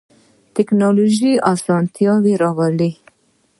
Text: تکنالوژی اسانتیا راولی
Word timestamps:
تکنالوژی 0.55 1.31
اسانتیا 1.53 2.13
راولی 2.41 2.91